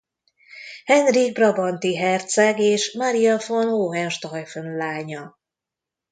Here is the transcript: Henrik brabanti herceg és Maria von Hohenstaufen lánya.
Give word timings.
Henrik 0.85 1.33
brabanti 1.35 1.95
herceg 1.97 2.59
és 2.59 2.93
Maria 2.93 3.37
von 3.47 3.67
Hohenstaufen 3.67 4.75
lánya. 4.75 5.37